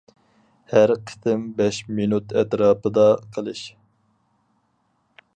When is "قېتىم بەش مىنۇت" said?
1.09-2.33